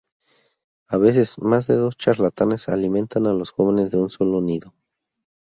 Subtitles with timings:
[0.87, 4.73] A veces, más de dos charlatanes alimentan a los jóvenes de un solo nido.